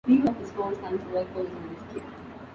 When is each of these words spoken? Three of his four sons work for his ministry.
Three 0.07 0.19
of 0.25 0.35
his 0.37 0.51
four 0.53 0.73
sons 0.73 0.99
work 1.13 1.31
for 1.31 1.41
his 1.41 1.51
ministry. 1.51 2.01